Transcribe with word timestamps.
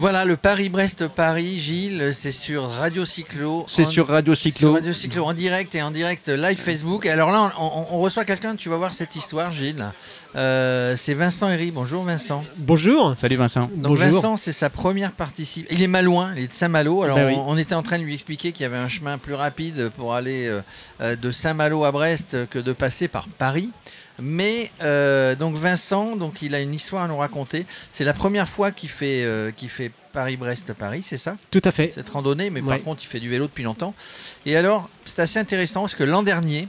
Voilà, 0.00 0.24
le 0.24 0.36
Paris-Brest-Paris, 0.36 1.58
Gilles, 1.58 2.10
c'est 2.14 2.30
sur 2.30 2.68
Radio 2.68 3.04
Cyclo. 3.04 3.64
C'est 3.66 3.84
En- 3.84 3.90
sur 3.90 4.06
Radio 4.06 4.36
sur 4.36 4.52
Cyclo. 4.52 4.72
Radio 4.74 4.92
Cyclo 4.92 5.24
en 5.24 5.32
direct 5.34 5.74
et 5.74 5.82
en 5.82 5.90
direct 5.90 6.28
live 6.28 6.56
Facebook. 6.56 7.04
Et 7.04 7.10
alors 7.10 7.32
là, 7.32 7.52
on, 7.58 7.64
on- 7.64 7.86
on 7.96 7.98
reçoit 7.98 8.24
quelqu'un, 8.24 8.54
tu 8.54 8.68
vas 8.68 8.76
voir 8.76 8.92
cette 8.92 9.16
histoire, 9.16 9.50
Gilles. 9.50 9.84
Euh, 10.36 10.94
c'est 10.96 11.14
Vincent 11.14 11.48
Herry. 11.48 11.72
Bonjour 11.72 12.04
Vincent. 12.04 12.44
Bonjour. 12.58 13.14
Salut 13.16 13.34
Vincent. 13.34 13.62
Donc 13.74 13.96
Bonjour. 13.98 14.20
Vincent, 14.20 14.36
c'est 14.36 14.52
sa 14.52 14.70
première 14.70 15.10
participation. 15.10 15.76
Il 15.76 15.82
est 15.82 15.88
malouin, 15.88 16.32
il 16.36 16.44
est 16.44 16.48
de 16.48 16.52
Saint-Malo. 16.54 17.02
Alors 17.02 17.18
oui. 17.18 17.34
on, 17.36 17.58
était 17.58 17.74
en 17.74 17.82
train 17.82 17.98
de 17.98 18.04
lui 18.04 18.14
expliquer 18.14 18.52
qu'il 18.52 18.62
y 18.62 18.66
avait 18.66 18.76
un 18.76 18.88
chemin 18.88 19.18
plus 19.18 19.34
rapide 19.34 19.90
pour 19.96 20.14
aller 20.14 20.46
euh, 20.46 20.60
euh, 21.00 21.16
de 21.16 21.32
Saint-Malo 21.32 21.82
à 21.84 21.90
Brest 21.90 22.36
que 22.50 22.60
de 22.60 22.72
passer 22.72 23.08
par 23.08 23.26
Paris. 23.26 23.72
Mais 24.20 24.72
euh, 24.82 25.36
donc 25.36 25.54
Vincent, 25.54 26.16
donc 26.16 26.42
il 26.42 26.52
a 26.54 26.60
une 26.60 26.74
histoire 26.74 27.04
à 27.04 27.08
nous 27.08 27.16
raconter. 27.18 27.66
C'est 27.92 28.02
la 28.02 28.14
première 28.14 28.48
fois 28.48 28.72
qu'il 28.72 28.88
fait, 28.88 29.22
euh, 29.22 29.52
qu'il 29.52 29.68
fait 29.68 29.92
Paris-Brest-Paris, 30.12 31.02
c'est 31.06 31.18
ça? 31.18 31.36
Tout 31.50 31.62
à 31.64 31.72
fait. 31.72 31.92
cette 31.94 32.08
randonnée, 32.08 32.50
mais 32.50 32.62
par 32.62 32.82
contre, 32.82 33.02
il 33.02 33.06
fait 33.06 33.20
du 33.20 33.28
vélo 33.28 33.46
depuis 33.46 33.64
longtemps. 33.64 33.94
Et 34.46 34.56
alors, 34.56 34.88
c'est 35.04 35.20
assez 35.22 35.38
intéressant 35.38 35.82
parce 35.82 35.94
que 35.94 36.04
l'an 36.04 36.22
dernier, 36.22 36.68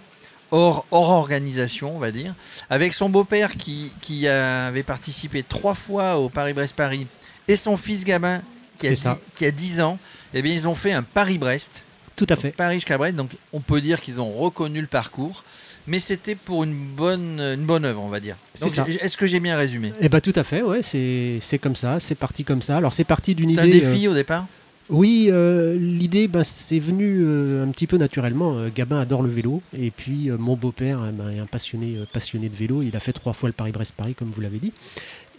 hors, 0.51 0.85
hors 0.91 1.09
organisation, 1.09 1.95
on 1.95 1.99
va 1.99 2.11
dire, 2.11 2.33
avec 2.69 2.93
son 2.93 3.09
beau-père 3.09 3.55
qui, 3.55 3.91
qui 4.01 4.27
avait 4.27 4.83
participé 4.83 5.43
trois 5.43 5.73
fois 5.73 6.17
au 6.17 6.29
Paris-Brest-Paris 6.29 7.07
et 7.47 7.55
son 7.55 7.77
fils 7.77 8.03
Gabin 8.05 8.41
qui 8.77 8.87
a, 8.87 8.89
C'est 8.91 8.95
10, 8.95 9.01
ça. 9.01 9.19
qui 9.35 9.45
a 9.45 9.51
10 9.51 9.81
ans, 9.81 9.99
eh 10.33 10.41
bien, 10.41 10.53
ils 10.53 10.67
ont 10.67 10.75
fait 10.75 10.91
un 10.93 11.03
Paris-Brest. 11.03 11.83
Tout 12.15 12.27
à 12.29 12.35
fait. 12.35 12.51
Paris 12.51 12.75
jusqu'à 12.75 12.97
Brest. 12.97 13.15
Donc, 13.15 13.31
on 13.53 13.61
peut 13.61 13.79
dire 13.81 14.01
qu'ils 14.01 14.19
ont 14.19 14.33
reconnu 14.33 14.81
le 14.81 14.87
parcours. 14.87 15.43
Mais 15.87 15.99
c'était 15.99 16.35
pour 16.35 16.63
une 16.63 16.73
bonne, 16.73 17.39
une 17.39 17.65
bonne 17.65 17.85
œuvre, 17.85 18.01
on 18.01 18.09
va 18.09 18.19
dire. 18.19 18.35
Est-ce 18.61 19.17
que 19.17 19.25
j'ai 19.25 19.39
bien 19.39 19.57
résumé? 19.57 19.93
Eh 19.99 20.09
ben 20.09 20.21
tout 20.21 20.33
à 20.35 20.43
fait, 20.43 20.61
ouais, 20.61 20.81
c'est 20.83 21.59
comme 21.59 21.75
ça, 21.75 21.99
c'est 21.99 22.15
parti 22.15 22.43
comme 22.43 22.61
ça. 22.61 22.77
Alors 22.77 22.93
c'est 22.93 23.03
parti 23.03 23.35
d'une 23.35 23.49
C'est 23.55 23.67
idée. 23.67 23.81
un 23.83 23.87
euh, 23.87 23.91
défi 23.93 24.07
au 24.07 24.13
départ? 24.13 24.45
Oui, 24.91 25.27
euh, 25.29 25.77
l'idée, 25.77 26.27
ben, 26.27 26.43
c'est 26.43 26.79
venu 26.79 27.19
euh, 27.21 27.63
un 27.63 27.67
petit 27.69 27.85
peu 27.85 27.97
naturellement. 27.97 28.57
Euh, 28.57 28.69
Gabin 28.73 28.99
adore 28.99 29.21
le 29.21 29.29
vélo, 29.29 29.61
et 29.71 29.91
puis 29.91 30.31
euh, 30.31 30.37
mon 30.39 30.55
beau-père 30.55 31.03
euh, 31.03 31.11
ben, 31.11 31.29
est 31.29 31.37
un 31.37 31.45
passionné, 31.45 31.95
euh, 31.95 32.05
passionné 32.11 32.49
de 32.49 32.55
vélo. 32.55 32.81
Il 32.81 32.95
a 32.95 32.99
fait 32.99 33.13
trois 33.13 33.33
fois 33.33 33.49
le 33.49 33.53
Paris-Brest-Paris, 33.53 34.15
comme 34.15 34.31
vous 34.31 34.41
l'avez 34.41 34.57
dit. 34.57 34.73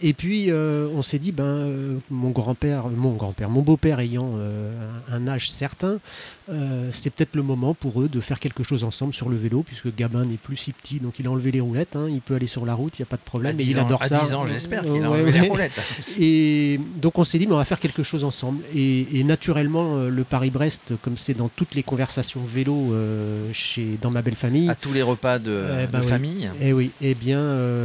Et 0.03 0.13
puis 0.13 0.49
euh, 0.49 0.87
on 0.95 1.01
s'est 1.03 1.19
dit, 1.19 1.31
ben, 1.31 1.43
euh, 1.43 1.95
mon 2.09 2.29
grand-père, 2.31 2.87
mon 2.89 3.13
grand-père, 3.13 3.49
mon 3.49 3.61
beau-père 3.61 3.99
ayant 3.99 4.31
euh, 4.35 4.71
un, 5.11 5.27
âge 5.27 5.49
certain, 5.51 5.99
c'est 6.91 7.11
peut-être 7.11 7.35
le 7.35 7.43
moment 7.43 7.73
pour 7.73 8.01
eux 8.01 8.09
de 8.09 8.19
faire 8.19 8.39
quelque 8.39 8.61
chose 8.63 8.83
ensemble 8.83 9.13
sur 9.13 9.29
le 9.29 9.37
vélo, 9.37 9.63
puisque 9.63 9.93
Gabin 9.95 10.25
n'est 10.25 10.35
plus 10.35 10.57
si 10.57 10.73
petit, 10.73 10.99
donc 10.99 11.17
il 11.17 11.27
a 11.27 11.31
enlevé 11.31 11.49
les 11.51 11.61
roulettes. 11.61 11.95
hein, 11.95 12.07
il 12.09 12.19
peut 12.19 12.35
aller 12.35 12.47
sur 12.47 12.65
la 12.65 12.73
route, 12.73 12.99
il 12.99 13.03
n'y 13.03 13.05
a 13.05 13.09
pas 13.09 13.15
de 13.15 13.21
problème. 13.21 13.57
Et 13.57 13.63
10 13.63 13.71
il 13.71 13.79
ans, 13.79 13.85
adore 13.85 14.01
à 14.03 14.07
ça. 14.07 14.21
10 14.25 14.33
ans, 14.33 14.45
j'espère 14.47 14.81
qu'il 14.81 14.91
a 15.03 15.09
Ouais, 15.11 15.21
enlevé 15.21 15.31
les 15.31 15.47
roulettes. 15.47 15.71
Et 16.19 16.77
donc 16.97 17.17
on 17.19 17.23
s'est 17.23 17.37
dit, 17.39 17.47
mais 17.47 17.53
on 17.53 17.57
va 17.57 17.63
faire 17.65 17.79
quelque 17.79 18.03
chose 18.03 18.23
ensemble. 18.25 18.63
Et, 18.75 19.19
et 19.19 19.23
naturellement, 19.23 19.95
le 19.97 20.23
Paris-Brest, 20.25 20.93
comme 21.01 21.15
c'est 21.15 21.33
dans 21.35 21.47
toutes 21.49 21.73
les 21.75 21.83
conversations 21.83 22.41
vélo 22.45 22.93
chez, 23.53 23.97
dans 24.01 24.11
ma 24.11 24.21
belle 24.21 24.35
famille, 24.35 24.69
À 24.69 24.75
tous 24.75 24.91
les 24.91 25.01
repas 25.03 25.39
de, 25.39 25.63
Eh 25.83 25.87
de 25.87 26.01
oui. 26.01 26.07
famille. 26.07 26.49
eh 26.61 26.73
oui, 26.73 26.91
eh 27.01 27.15
bien, 27.15 27.39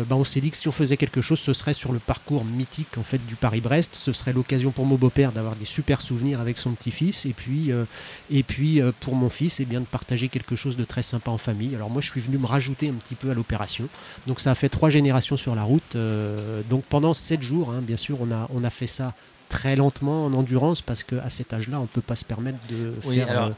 bah, 0.09 0.17
on 0.17 0.25
s'est 0.25 0.41
dit 0.41 0.51
que 0.51 0.57
si 0.57 0.67
on 0.67 0.73
faisait 0.73 0.97
quelque 0.97 1.21
chose, 1.23 1.39
ce 1.39 1.53
serait 1.53 1.73
sur 1.75 1.93
le 1.93 2.01
parcours 2.07 2.45
mythique 2.45 2.97
en 2.99 3.03
fait 3.03 3.25
du 3.27 3.37
Paris-Brest. 3.37 3.95
Ce 3.95 4.13
serait 4.13 4.33
l'occasion 4.33 4.71
pour 4.71 4.87
mon 4.87 4.95
beau-père 4.97 5.33
d'avoir 5.33 5.57
des 5.57 5.65
super 5.65 6.01
souvenirs 6.01 6.41
avec 6.41 6.59
son 6.59 6.73
petit-fils, 6.73 7.27
et 7.27 7.33
puis, 7.33 7.73
euh, 7.73 7.85
et 8.31 8.43
puis 8.43 8.81
euh, 8.81 8.93
pour 9.01 9.15
mon 9.15 9.29
fils, 9.29 9.61
eh 9.61 9.65
bien, 9.65 9.81
de 9.81 9.87
partager 9.87 10.29
quelque 10.29 10.57
chose 10.57 10.77
de 10.77 10.85
très 10.85 11.03
sympa 11.03 11.31
en 11.31 11.39
famille. 11.39 11.75
Alors 11.75 11.91
moi, 11.91 12.01
je 12.01 12.09
suis 12.11 12.21
venu 12.21 12.39
me 12.39 12.47
rajouter 12.47 12.89
un 12.89 12.95
petit 12.95 13.15
peu 13.15 13.31
à 13.31 13.35
l'opération. 13.35 13.89
Donc 14.27 14.41
ça 14.41 14.53
a 14.53 14.55
fait 14.55 14.69
trois 14.69 14.91
générations 14.91 15.37
sur 15.37 15.55
la 15.55 15.63
route. 15.65 15.97
euh, 15.97 16.63
donc 16.71 16.85
pendant 16.85 17.13
sept 17.15 17.43
jours, 17.43 17.71
hein, 17.73 17.81
bien 17.83 17.97
sûr, 17.97 18.19
on 18.21 18.31
a, 18.33 18.49
on 18.55 18.65
a 18.65 18.71
fait 18.71 18.87
ça 18.87 19.15
très 19.49 19.77
lentement 19.77 20.25
en 20.27 20.33
endurance 20.35 20.83
parce 20.83 21.05
qu'à 21.05 21.31
cet 21.31 21.53
âge-là, 21.53 21.79
on 21.79 21.83
ne 21.83 21.87
peut 21.87 22.01
pas 22.01 22.17
se 22.17 22.25
permettre 22.25 22.59
de 22.69 22.95
Oui, 23.05 23.17
faire. 23.17 23.31
alors, 23.31 23.51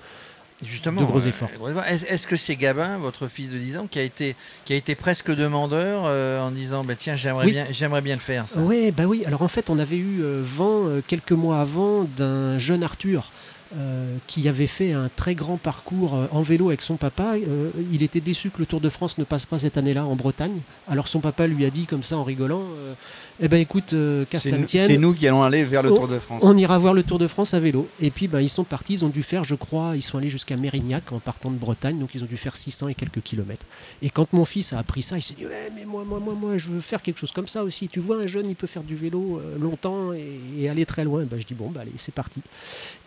Justement, 0.62 1.00
de 1.00 1.06
gros 1.06 1.24
euh, 1.24 1.28
efforts. 1.28 1.50
Est-ce 1.86 2.26
que 2.26 2.36
c'est 2.36 2.56
Gabin, 2.56 2.98
votre 2.98 3.28
fils 3.28 3.50
de 3.50 3.58
10 3.58 3.78
ans, 3.78 3.86
qui 3.88 3.98
a 4.00 4.02
été, 4.02 4.34
qui 4.64 4.72
a 4.72 4.76
été 4.76 4.96
presque 4.96 5.30
demandeur 5.30 6.02
euh, 6.06 6.40
en 6.40 6.50
disant 6.50 6.82
bah, 6.82 6.94
Tiens, 6.96 7.14
j'aimerais 7.14 7.46
Oui. 7.46 7.52
bien, 7.52 7.66
j'aimerais 7.70 8.00
bien 8.02 8.16
le 8.16 8.20
faire 8.20 8.48
ça? 8.48 8.60
Ouais, 8.60 8.90
bah 8.90 9.04
oui. 9.04 9.24
Alors 9.24 9.42
en 9.42 9.48
fait, 9.48 9.70
on 9.70 9.78
avait 9.78 9.96
eu 9.96 10.20
euh, 10.22 10.42
vent 10.42 10.86
quelques 11.06 11.32
mois 11.32 11.60
avant 11.60 12.04
d'un 12.04 12.58
jeune 12.58 12.82
Arthur. 12.82 13.30
Euh, 13.76 14.16
qui 14.26 14.48
avait 14.48 14.66
fait 14.66 14.92
un 14.92 15.10
très 15.14 15.34
grand 15.34 15.58
parcours 15.58 16.14
euh, 16.14 16.26
en 16.32 16.40
vélo 16.40 16.68
avec 16.68 16.80
son 16.80 16.96
papa. 16.96 17.34
Euh, 17.34 17.70
il 17.92 18.02
était 18.02 18.20
déçu 18.20 18.48
que 18.48 18.60
le 18.60 18.66
Tour 18.66 18.80
de 18.80 18.88
France 18.88 19.18
ne 19.18 19.24
passe 19.24 19.44
pas 19.44 19.58
cette 19.58 19.76
année-là 19.76 20.06
en 20.06 20.16
Bretagne. 20.16 20.60
Alors 20.88 21.06
son 21.06 21.20
papa 21.20 21.46
lui 21.46 21.66
a 21.66 21.70
dit 21.70 21.84
comme 21.84 22.02
ça 22.02 22.16
en 22.16 22.24
rigolant 22.24 22.62
euh, 22.62 22.94
Eh 23.40 23.48
ben 23.48 23.58
écoute, 23.58 23.92
ne 23.92 24.24
nous, 24.56 24.64
tienne, 24.64 24.86
c'est 24.86 24.96
nous 24.96 25.12
qui 25.12 25.26
allons 25.28 25.42
aller 25.42 25.64
vers 25.64 25.82
le 25.82 25.90
Tour 25.90 26.08
de 26.08 26.18
France. 26.18 26.42
on 26.44 26.56
ira 26.56 26.78
voir 26.78 26.94
le 26.94 27.02
Tour 27.02 27.18
de 27.18 27.26
France 27.26 27.52
à 27.52 27.60
vélo. 27.60 27.88
Et 28.00 28.10
puis 28.10 28.26
ben, 28.26 28.40
ils 28.40 28.48
sont 28.48 28.64
partis, 28.64 28.94
ils 28.94 29.04
ont 29.04 29.10
dû 29.10 29.22
faire, 29.22 29.44
je 29.44 29.54
crois, 29.54 29.96
ils 29.96 30.02
sont 30.02 30.16
allés 30.16 30.30
jusqu'à 30.30 30.56
Mérignac 30.56 31.12
en 31.12 31.18
partant 31.18 31.50
de 31.50 31.56
Bretagne, 31.56 31.98
donc 31.98 32.14
ils 32.14 32.22
ont 32.22 32.28
dû 32.28 32.38
faire 32.38 32.56
600 32.56 32.88
et 32.88 32.94
quelques 32.94 33.20
kilomètres. 33.20 33.66
Et 34.00 34.08
quand 34.08 34.32
mon 34.32 34.46
fils 34.46 34.72
a 34.72 34.78
appris 34.78 35.02
ça, 35.02 35.18
il 35.18 35.22
s'est 35.22 35.34
dit 35.34 35.44
ouais, 35.44 35.70
mais 35.74 35.84
moi, 35.84 36.04
moi, 36.04 36.20
moi, 36.20 36.34
moi, 36.34 36.56
je 36.56 36.70
veux 36.70 36.80
faire 36.80 37.02
quelque 37.02 37.18
chose 37.18 37.32
comme 37.32 37.48
ça 37.48 37.64
aussi. 37.64 37.88
Tu 37.88 38.00
vois, 38.00 38.16
un 38.16 38.26
jeune, 38.26 38.48
il 38.48 38.56
peut 38.56 38.66
faire 38.66 38.82
du 38.82 38.96
vélo 38.96 39.42
longtemps 39.60 40.14
et, 40.14 40.40
et 40.58 40.68
aller 40.70 40.86
très 40.86 41.04
loin. 41.04 41.24
Ben, 41.24 41.38
je 41.38 41.46
dis 41.46 41.54
bon, 41.54 41.68
ben, 41.68 41.82
allez, 41.82 41.92
c'est 41.98 42.14
parti. 42.14 42.40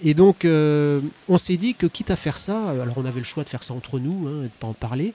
Et 0.04 0.14
donc 0.14 0.46
euh, 0.52 1.02
on 1.28 1.38
s'est 1.38 1.58
dit 1.58 1.74
que 1.76 1.86
quitte 1.88 2.12
à 2.12 2.16
faire 2.16 2.38
ça, 2.38 2.70
euh, 2.70 2.82
alors 2.84 2.98
on 2.98 3.06
avait 3.06 3.20
le 3.20 3.26
choix 3.26 3.44
de 3.44 3.50
faire 3.50 3.64
ça 3.64 3.74
entre 3.74 4.00
nous, 4.00 4.28
hein, 4.28 4.42
et 4.42 4.46
de 4.48 4.52
pas 4.60 4.68
en 4.68 4.74
parler, 4.74 5.14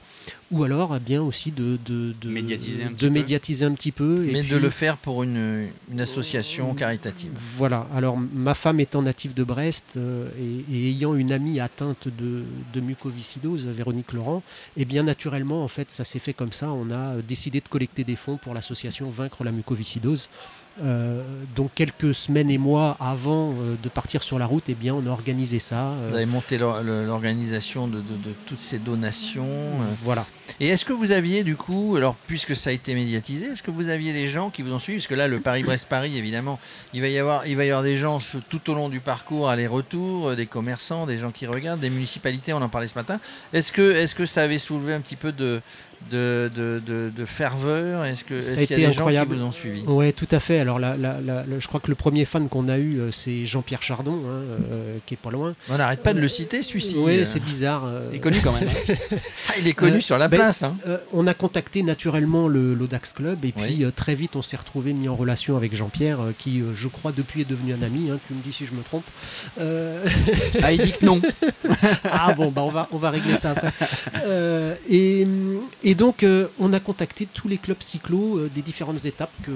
ou 0.50 0.64
alors 0.64 0.94
eh 0.96 1.00
bien 1.00 1.22
aussi 1.22 1.50
de, 1.52 1.78
de, 1.84 2.14
de 2.20 2.28
Médiatiser 2.30 2.82
un 2.84 2.86
de 2.90 2.94
petit 2.94 3.04
peu. 3.06 3.10
médiatiser 3.10 3.64
un 3.66 3.72
petit 3.72 3.92
peu. 3.92 4.24
et 4.28 4.32
Mais 4.32 4.42
de 4.42 4.48
puis- 4.48 4.58
le 4.58 4.70
faire 4.70 4.96
pour 4.96 5.22
une, 5.22 5.68
une 5.90 6.00
association 6.00 6.74
caritative. 6.74 7.30
voilà, 7.36 7.86
alors 7.94 8.16
ma 8.16 8.54
femme 8.54 8.80
étant 8.80 9.02
native 9.02 9.34
de 9.34 9.44
Brest 9.44 9.94
euh, 9.96 10.28
et, 10.38 10.74
et 10.76 10.88
ayant 10.90 11.14
une 11.14 11.32
amie 11.32 11.60
atteinte 11.60 12.08
de, 12.08 12.42
de 12.72 12.80
mucoviscidose, 12.80 13.66
Véronique 13.66 14.12
Laurent, 14.12 14.42
et 14.76 14.84
bien 14.84 15.02
naturellement, 15.04 15.62
en 15.62 15.68
fait, 15.68 15.90
ça 15.90 16.04
s'est 16.04 16.18
fait 16.18 16.32
comme 16.34 16.52
ça. 16.52 16.70
On 16.70 16.90
a 16.90 17.16
décidé 17.22 17.60
de 17.60 17.68
collecter 17.68 18.04
des 18.04 18.16
fonds 18.16 18.36
pour 18.36 18.54
l'association 18.54 19.10
Vaincre 19.10 19.44
la 19.44 19.52
mucoviscidose. 19.52 20.28
Euh, 20.82 21.22
donc 21.54 21.70
quelques 21.74 22.14
semaines 22.14 22.50
et 22.50 22.58
mois 22.58 22.96
avant 23.00 23.52
euh, 23.54 23.76
de 23.82 23.88
partir 23.88 24.22
sur 24.22 24.38
la 24.38 24.44
route, 24.46 24.64
eh 24.68 24.74
bien, 24.74 24.94
on 24.94 25.06
a 25.06 25.10
organisé 25.10 25.58
ça. 25.58 25.88
euh, 25.92 26.08
Vous 26.10 26.16
avez 26.16 26.26
monté 26.26 26.58
l'organisation 26.58 27.88
de, 27.88 27.96
de- 27.96 28.00
de 28.00 28.34
toutes 28.46 28.60
ces 28.60 28.78
donations. 28.78 29.46
voilà. 30.04 30.26
Et 30.60 30.68
est-ce 30.68 30.84
que 30.84 30.92
vous 30.92 31.12
aviez 31.12 31.44
du 31.44 31.56
coup, 31.56 31.94
alors 31.96 32.14
puisque 32.26 32.54
ça 32.54 32.70
a 32.70 32.72
été 32.72 32.94
médiatisé, 32.94 33.46
est-ce 33.46 33.62
que 33.62 33.70
vous 33.70 33.88
aviez 33.88 34.12
des 34.12 34.28
gens 34.28 34.50
qui 34.50 34.62
vous 34.62 34.72
ont 34.72 34.78
suivi? 34.78 34.98
Parce 34.98 35.08
que 35.08 35.14
là, 35.14 35.28
le 35.28 35.40
Paris-Brest-Paris, 35.40 36.16
évidemment, 36.16 36.58
il 36.94 37.00
va, 37.00 37.08
y 37.08 37.18
avoir, 37.18 37.46
il 37.46 37.56
va 37.56 37.64
y 37.64 37.70
avoir 37.70 37.82
des 37.82 37.96
gens 37.98 38.18
tout 38.48 38.70
au 38.70 38.74
long 38.74 38.88
du 38.88 39.00
parcours, 39.00 39.48
aller-retour, 39.48 40.36
des 40.36 40.46
commerçants, 40.46 41.06
des 41.06 41.18
gens 41.18 41.30
qui 41.32 41.46
regardent, 41.46 41.80
des 41.80 41.90
municipalités, 41.90 42.52
on 42.52 42.62
en 42.62 42.68
parlait 42.68 42.86
ce 42.88 42.94
matin. 42.94 43.18
Est-ce 43.52 43.72
que, 43.72 43.92
est 43.96 44.14
que 44.14 44.26
ça 44.26 44.42
avait 44.42 44.58
soulevé 44.58 44.94
un 44.94 45.00
petit 45.00 45.16
peu 45.16 45.32
de, 45.32 45.60
de, 46.10 46.50
de, 46.54 46.80
de- 46.86 47.10
de 47.14 47.24
ferveur 47.24 48.04
Est-ce 48.04 48.24
que- 48.24 48.40
Ça 48.40 48.52
est-ce 48.52 48.60
a 48.60 48.66
qu'il 48.66 48.70
y 48.70 48.74
a 48.74 48.78
été 48.78 48.86
des 48.88 48.92
gens 48.92 49.00
incroyable. 49.00 49.32
qui 49.34 49.38
vous 49.40 49.44
ont 49.46 49.52
suivi? 49.52 49.82
Ouais, 49.82 50.12
tout 50.12 50.28
à 50.30 50.40
fait. 50.40 50.58
Alors, 50.58 50.78
la- 50.78 50.96
la- 50.96 51.44
je 51.58 51.66
crois 51.68 51.80
que 51.80 51.88
le 51.88 51.94
premier 51.94 52.24
fan 52.24 52.48
qu'on 52.48 52.68
a 52.68 52.78
eu, 52.78 52.98
euh, 52.98 53.10
c'est 53.10 53.46
Jean-Pierre 53.46 53.82
Chardon, 53.82 54.14
hein, 54.26 54.28
euh, 54.72 54.96
qui 55.06 55.14
est 55.14 55.18
pas 55.18 55.30
loin. 55.30 55.54
On 55.70 55.76
n'arrête 55.78 56.02
pas 56.02 56.12
de 56.12 56.20
le 56.20 56.28
citer, 56.28 56.62
celui-ci. 56.62 56.94
Oui, 56.98 57.18
euh. 57.20 57.24
c'est 57.24 57.40
bizarre. 57.40 57.84
euh, 57.86 58.08
Il 58.12 58.16
est 58.16 58.20
connu 58.20 58.40
quand 58.42 58.52
même. 58.52 58.68
Ah, 59.48 59.52
il 59.58 59.66
est 59.68 59.72
connu 59.74 59.98
Euh, 59.98 60.00
sur 60.00 60.18
la 60.18 60.28
ben, 60.28 60.36
place. 60.38 60.62
hein. 60.62 60.74
Euh, 60.86 60.98
on 61.12 61.26
a 61.26 61.34
contacté 61.34 61.82
naturellement 61.82 62.48
le 62.48 62.74
l'Audax 62.74 63.12
Club 63.12 63.44
et 63.44 63.52
puis 63.52 63.62
Oui. 63.78 63.84
euh, 63.84 63.90
très 63.94 64.14
vite 64.14 64.34
on 64.36 64.42
s'est 64.42 64.56
retrouvé 64.56 64.92
mis 64.92 65.08
en 65.08 65.16
relation 65.16 65.56
avec 65.56 65.74
Jean-Pierre 65.74 66.20
euh, 66.20 66.32
qui 66.36 66.60
euh, 66.60 66.74
je 66.74 66.88
crois 66.88 67.12
depuis 67.12 67.42
est 67.42 67.48
devenu 67.48 67.72
un 67.74 67.82
ami, 67.82 68.10
hein, 68.10 68.18
tu 68.26 68.34
me 68.34 68.42
dis 68.42 68.52
si 68.52 68.66
je 68.66 68.72
me 68.72 68.82
trompe. 68.82 69.04
Euh, 69.60 70.04
Ah, 70.62 70.72
il 70.72 70.82
dit 70.82 70.92
que 70.92 71.04
non. 71.04 71.20
ah 72.04 72.32
bon 72.34 72.50
bah 72.50 72.62
on 72.64 72.70
va, 72.70 72.88
on 72.92 72.98
va 72.98 73.10
régler 73.10 73.36
ça 73.36 73.50
après. 73.52 73.72
Euh, 74.24 74.74
et, 74.88 75.26
et 75.84 75.94
donc 75.96 76.22
euh, 76.22 76.48
on 76.58 76.72
a 76.72 76.80
contacté 76.80 77.26
tous 77.26 77.48
les 77.48 77.58
clubs 77.58 77.82
cyclo 77.82 78.38
euh, 78.38 78.50
des 78.54 78.62
différentes 78.62 79.04
étapes 79.04 79.32
que, 79.42 79.50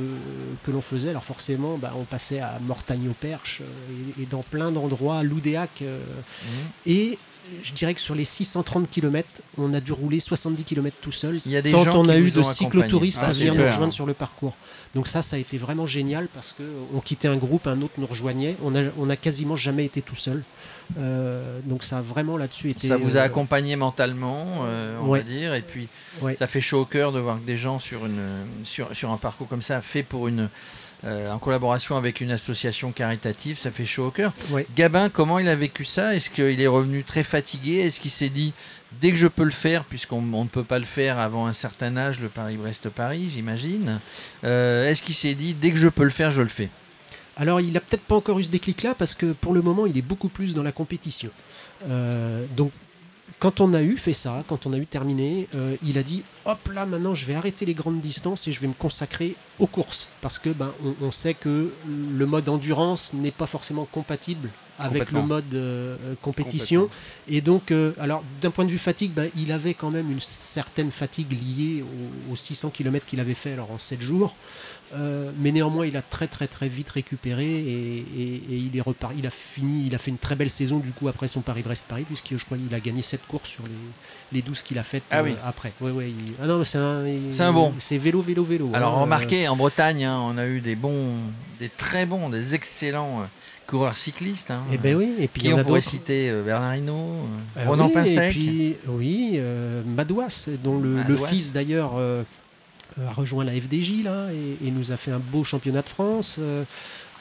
que 0.65 0.71
l'on 0.71 0.81
faisait. 0.81 1.11
Alors 1.11 1.25
forcément 1.25 1.79
bah, 1.79 1.93
on 1.97 2.05
passait 2.05 2.41
à 2.41 2.59
Mortagne-au-Perche 2.61 3.61
euh, 3.63 4.15
et, 4.19 4.23
et 4.23 4.27
dans 4.27 4.43
plein 4.43 4.73
d'endroits, 4.73 5.23
Loudéac 5.23 5.83
euh, 5.83 6.01
Mhm. 6.43 6.69
et 6.87 7.19
je 7.63 7.73
dirais 7.73 7.95
que 7.95 8.01
sur 8.01 8.15
les 8.15 8.25
630 8.25 8.89
km, 8.89 9.29
on 9.59 9.73
a 9.75 9.81
dû 9.81 9.93
rouler 9.93 10.21
70 10.21 10.65
km 10.65 10.97
tout 11.01 11.13
seul. 11.13 11.41
Il 11.47 11.53
y 11.53 11.57
a 11.57 11.63
des 11.63 11.71
Tant 11.71 11.85
gens 11.85 12.01
on 12.01 12.09
a 12.09 12.17
eu 12.19 12.31
de 12.31 12.43
cyclotouristes 12.43 13.21
Ah, 13.23 13.29
à 13.29 13.33
venir 13.33 13.55
nous 13.55 13.65
rejoindre 13.65 13.93
sur 13.93 14.07
le 14.07 14.15
parcours. 14.15 14.55
Donc 14.95 15.07
ça, 15.07 15.23
ça 15.23 15.37
a 15.37 15.39
été 15.39 15.59
vraiment 15.59 15.87
génial 15.87 16.29
parce 16.35 16.53
que 16.53 16.63
on 16.95 17.01
quittait 17.01 17.29
un 17.29 17.37
groupe, 17.37 17.67
un 17.67 17.81
autre 17.83 17.95
nous 17.99 18.07
rejoignait. 18.07 18.57
On 18.65 18.75
a, 18.75 18.83
on 18.99 19.09
a 19.11 19.17
quasiment 19.17 19.57
jamais 19.57 19.85
été 19.85 20.03
tout 20.03 20.17
seul. 20.17 20.43
Euh, 20.99 21.61
donc 21.65 21.85
ça 21.85 21.99
a 21.99 22.01
vraiment 22.01 22.37
là-dessus 22.37 22.71
été. 22.71 22.89
Ça 22.89 22.97
vous 22.97 23.17
a 23.17 23.21
euh, 23.21 23.25
accompagné 23.25 23.77
mentalement, 23.77 24.65
euh, 24.65 24.99
on 25.03 25.09
ouais. 25.09 25.21
va 25.21 25.25
dire, 25.25 25.55
et 25.55 25.63
puis 25.63 25.89
Ouais. 26.21 26.35
ça 26.35 26.47
fait 26.49 26.61
chaud 26.61 26.81
au 26.81 26.85
cœur 26.85 27.13
de 27.13 27.21
voir 27.21 27.39
que 27.41 27.47
des 27.47 27.57
gens 27.57 27.79
sur, 27.79 28.05
une, 28.07 28.45
sur, 28.65 28.95
sur 28.97 29.11
un 29.11 29.17
parcours 29.17 29.47
comme 29.49 29.63
ça, 29.63 29.81
fait 29.81 30.03
pour 30.03 30.27
une, 30.27 30.49
euh, 31.05 31.31
en 31.31 31.39
collaboration 31.39 31.97
avec 31.97 32.21
une 32.21 32.31
association 32.31 32.93
caritative. 32.93 33.59
Ça 33.59 33.71
fait 33.71 33.87
chaud 33.87 34.07
au 34.07 34.11
cœur. 34.11 34.33
Ouais. 34.51 34.67
Gabin, 34.77 35.09
comment 35.09 35.39
il 35.39 35.49
a 35.49 35.55
vécu 35.55 35.85
ça? 35.85 36.15
Est-ce 36.15 36.29
qu'il 36.29 36.61
est 36.61 36.67
revenu 36.67 37.05
très 37.05 37.23
Est-ce 37.41 38.01
qu'il 38.01 38.11
s'est 38.11 38.29
dit 38.29 38.53
dès 39.01 39.11
que 39.11 39.17
je 39.17 39.27
peux 39.27 39.45
le 39.45 39.51
faire, 39.51 39.85
puisqu'on 39.85 40.23
on 40.33 40.45
ne 40.45 40.49
peut 40.49 40.65
pas 40.65 40.79
le 40.79 40.85
faire 40.85 41.19
avant 41.19 41.47
un 41.47 41.53
certain 41.53 41.97
âge, 41.97 42.21
le 42.21 42.29
Paris-Brest-Paris, 42.29 43.31
j'imagine. 43.33 44.01
euh, 44.45 44.89
Est-ce 44.89 45.03
qu'il 45.03 45.15
s'est 45.15 45.35
dit 45.35 45.55
dès 45.55 45.71
que 45.71 45.77
je 45.77 45.89
peux 45.89 46.05
le 46.05 46.11
faire, 46.11 46.31
je 46.31 46.43
le 46.43 46.49
fais? 46.49 46.71
Alors, 47.37 47.61
il 47.61 47.77
a 47.77 47.81
peut-être 47.81 48.03
pas 48.03 48.17
encore 48.17 48.39
eu 48.39 48.45
ce 48.45 48.51
déclic-là 48.51 48.95
parce 48.95 49.15
que 49.15 49.33
pour 49.33 49.55
le 49.55 49.63
moment, 49.63 49.87
il 49.87 49.97
est 49.97 50.03
beaucoup 50.03 50.29
plus 50.29 50.55
dans 50.55 50.63
la 50.63 50.73
compétition. 50.73 51.31
Euh, 51.89 52.45
donc, 52.57 52.73
quand 53.39 53.61
on 53.61 53.73
a 53.73 53.81
eu 53.81 53.97
fait 53.97 54.13
ça, 54.13 54.45
quand 54.47 54.67
on 54.67 54.75
a 54.75 54.77
eu 54.77 54.85
terminé, 54.85 55.49
euh, 55.55 55.77
il 55.83 55.97
a 55.97 56.03
dit 56.03 56.23
hop 56.45 56.69
là, 56.75 56.85
maintenant, 56.85 57.15
je 57.15 57.25
vais 57.25 57.35
arrêter 57.35 57.65
les 57.65 57.73
grandes 57.73 58.01
distances 58.01 58.47
et 58.47 58.53
je 58.53 58.61
vais 58.61 58.67
me 58.67 58.75
consacrer 58.75 59.37
aux 59.59 59.67
courses 59.67 60.09
parce 60.21 60.39
que 60.39 60.51
ben, 60.51 60.75
on, 60.85 61.07
on 61.07 61.11
sait 61.11 61.33
que 61.33 61.73
le 61.87 62.27
mode 62.27 62.51
endurance 62.51 63.15
n'est 63.15 63.31
pas 63.31 63.47
forcément 63.47 63.87
compatible 63.91 64.51
avec 64.87 65.11
le 65.13 65.23
mode 65.23 65.45
euh, 65.55 65.97
euh, 66.05 66.15
compétition. 66.23 66.89
Et 67.29 67.41
donc, 67.41 67.71
euh, 67.71 67.93
alors 68.01 68.23
d'un 68.41 68.51
point 68.51 68.65
de 68.65 68.71
vue 68.71 68.79
fatigue, 68.79 69.13
ben, 69.13 69.31
il 69.37 69.53
avait 69.53 69.75
quand 69.75 69.91
même 69.91 70.11
une 70.11 70.21
certaine 70.21 70.91
fatigue 70.91 71.33
liée 71.33 71.83
aux, 71.83 72.33
aux 72.33 72.37
600 72.37 72.71
km 72.71 73.07
qu'il 73.07 73.21
avait 73.21 73.35
fait 73.35 73.53
alors 73.53 73.71
en 73.71 73.79
7 73.79 74.01
jours. 74.01 74.35
Euh, 74.93 75.31
mais 75.39 75.53
néanmoins, 75.53 75.87
il 75.87 75.97
a 75.97 76.03
très 76.03 76.27
très 76.27 76.49
très 76.49 76.67
vite 76.67 76.91
récupéré 76.91 77.45
et, 77.47 77.99
et- 77.99 78.35
et 78.35 78.57
il 78.57 78.77
est 78.77 78.81
reparti. 78.81 79.17
Il 79.21 79.27
a 79.27 79.31
fini, 79.31 79.85
il 79.87 79.95
a 79.95 79.99
fait 79.99 80.11
une 80.11 80.19
très 80.19 80.35
belle 80.35 80.51
saison 80.51 80.79
du 80.79 80.91
coup 80.91 81.07
après 81.07 81.29
son 81.29 81.43
Paris-Brest-Paris 81.43 82.03
puisque 82.09 82.37
je 82.37 82.45
crois 82.45 82.57
qu'il 82.59 82.75
a 82.75 82.81
gagné 82.81 83.01
7 83.01 83.21
courses 83.29 83.49
sur 83.51 83.63
les, 83.63 83.71
les 84.33 84.43
12 84.43 84.63
qu'il 84.63 84.79
a 84.81 84.83
faites 84.83 85.05
Ah 85.13 85.23
oui. 85.23 85.37
après. 85.45 85.73
Ouais, 85.81 85.93
ouais, 85.93 86.11
il- 86.11 86.35
Ah 86.43 86.47
non, 86.49 86.65
c'est 86.65 86.79
un, 86.79 87.05
un 87.07 87.53
bon. 87.53 87.73
C'est 87.79 87.99
vélo, 87.99 88.21
vélo, 88.21 88.43
vélo. 88.43 88.71
Alors 88.75 88.99
hein. 88.99 89.03
remarquez, 89.03 89.47
en 89.47 89.55
Bretagne, 89.55 90.05
hein, 90.07 90.19
on 90.25 90.37
a 90.37 90.47
eu 90.47 90.61
des 90.61 90.75
bons, 90.75 91.13
des 91.61 91.69
très 91.69 92.05
bons, 92.05 92.29
des 92.29 92.57
excellents 92.57 93.29
coureurs 93.69 93.97
cyclistes. 93.97 94.51
Hein, 94.51 94.63
Eh 94.73 94.79
ben 94.79 94.97
oui, 94.97 95.15
et 95.19 95.29
puis 95.29 95.43
Qui 95.43 95.53
on 95.53 95.59
a 95.59 95.65
pourrait 95.65 95.81
citer 95.81 96.31
euh, 96.31 96.43
Bernard 96.43 96.77
Hinault, 96.77 96.95
euh, 96.95 97.61
Euh, 97.61 97.69
Ronan 97.69 97.87
oui, 97.87 97.95
Pinsec. 97.95 98.19
Et 98.19 98.31
puis, 98.31 98.77
oui, 98.89 99.33
euh, 99.37 99.83
Madouas, 99.85 100.49
dont 100.63 100.79
le, 100.79 101.17
fils 101.29 101.53
d'ailleurs 101.53 101.93
a 101.97 103.13
rejoint 103.13 103.45
la 103.45 103.53
FDJ 103.53 104.03
là, 104.05 104.29
et, 104.33 104.67
et 104.67 104.71
nous 104.71 104.93
a 104.93 104.97
fait 104.97 105.11
un 105.11 105.19
beau 105.19 105.45
championnat 105.45 105.83
de 105.83 105.89
France. 105.89 106.37
Euh, 106.39 106.65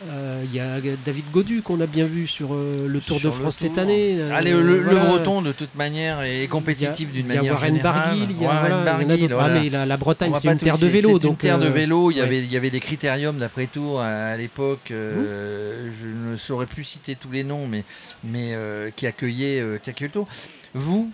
Il 0.01 0.55
y 0.55 0.59
a 0.61 0.79
David 1.05 1.25
Godu 1.31 1.61
qu'on 1.61 1.81
a 1.81 1.85
bien 1.85 2.05
vu 2.05 2.25
sur 2.25 2.53
euh, 2.53 2.87
le 2.87 2.99
Tour 3.01 3.19
Sur 3.19 3.29
de 3.29 3.35
France 3.35 3.57
cette 3.57 3.77
année. 3.77 4.15
euh, 4.17 4.31
Allez, 4.33 4.51
le, 4.51 4.61
le 4.61 4.79
voilà. 4.81 5.05
Breton 5.05 5.41
de 5.41 5.51
toute 5.51 5.75
manière 5.75 6.21
est 6.21 6.47
compétitif 6.47 7.11
d'une 7.11 7.25
Il 7.25 7.29
y 7.29 7.31
a 7.33 7.35
manière 7.37 7.53
Warren 7.53 7.75
générale. 7.75 8.01
Barguil, 8.03 8.27
il 8.31 8.41
y 8.41 8.45
a, 8.45 8.47
Warren 8.47 8.65
il 8.67 8.71
y 8.71 8.75
en 8.75 8.81
a 8.81 8.85
Barguil, 8.85 9.19
d'autres. 9.19 9.33
voilà. 9.35 9.53
Ah, 9.55 9.59
mais 9.61 9.69
la, 9.69 9.85
la 9.85 9.95
On 9.95 9.97
Bretagne, 9.97 10.33
c'est 10.39 10.47
une 10.47 10.57
terre 10.57 10.77
de 10.77 10.87
vélo. 10.87 11.19
C'est 11.21 11.27
une 11.27 11.35
terre 11.35 11.59
de 11.59 11.65
euh, 11.67 11.69
vélo. 11.69 12.11
Il 12.11 12.17
y 12.17 12.21
avait, 12.21 12.39
il 12.39 12.51
y 12.51 12.55
avait 12.57 12.69
des 12.69 12.79
critériums 12.79 13.37
d'après 13.37 13.67
tour 13.67 13.99
à, 13.99 14.05
à 14.07 14.37
l'époque. 14.37 14.89
Mmh. 14.89 14.93
euh, 14.93 15.89
Je 15.91 16.31
ne 16.31 16.37
saurais 16.37 16.65
plus 16.65 16.85
citer 16.85 17.15
tous 17.15 17.31
les 17.31 17.43
noms, 17.43 17.67
mais, 17.67 17.83
mais 18.23 18.53
euh, 18.53 18.91
qui 18.95 19.05
accueillaient, 19.05 19.59
euh, 19.59 19.77
qui 19.83 19.89
accueillaient 19.89 20.07
le 20.15 20.19
tour. 20.21 20.27
Vous, 20.73 21.11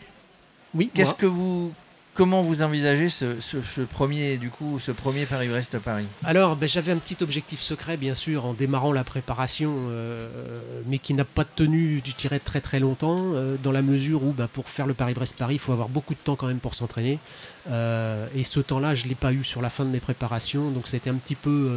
Oui, 0.75 0.91
qu'est-ce 0.93 1.13
que 1.13 1.25
vous, 1.25 1.71
comment 2.15 2.41
vous 2.41 2.61
envisagez 2.61 3.09
ce, 3.09 3.81
premier, 3.81 4.37
du 4.37 4.49
coup, 4.49 4.79
ce 4.79 4.91
premier 4.91 5.25
Paris-Brest-Paris? 5.25 6.07
Alors, 6.23 6.55
ben, 6.55 6.67
j'avais 6.67 6.93
un 6.93 6.97
petit 6.97 7.17
objectif 7.21 7.61
secret, 7.61 7.97
bien 7.97 8.15
sûr, 8.15 8.45
en 8.45 8.53
démarrant 8.53 8.93
la 8.93 9.03
préparation, 9.03 9.73
euh, 9.89 10.61
mais 10.87 10.97
qui 10.97 11.13
n'a 11.13 11.25
pas 11.25 11.43
tenu, 11.43 12.01
je 12.03 12.15
dirais, 12.15 12.39
très 12.39 12.61
très 12.61 12.79
longtemps, 12.79 13.33
euh, 13.33 13.57
dans 13.61 13.73
la 13.73 13.81
mesure 13.81 14.23
où, 14.23 14.31
ben, 14.31 14.47
pour 14.47 14.69
faire 14.69 14.87
le 14.87 14.93
Paris-Brest-Paris, 14.93 15.55
il 15.55 15.59
faut 15.59 15.73
avoir 15.73 15.89
beaucoup 15.89 16.13
de 16.13 16.19
temps 16.19 16.37
quand 16.37 16.47
même 16.47 16.59
pour 16.59 16.73
s'entraîner. 16.73 17.19
Euh, 17.69 18.27
et 18.33 18.43
ce 18.43 18.61
temps-là, 18.61 18.95
je 18.95 19.05
l'ai 19.05 19.15
pas 19.15 19.33
eu 19.33 19.43
sur 19.43 19.61
la 19.61 19.69
fin 19.69 19.83
de 19.83 19.89
mes 19.89 19.99
préparations, 19.99 20.71
donc 20.71 20.87
c'était 20.87 21.09
un 21.09 21.15
petit 21.15 21.35
peu 21.35 21.69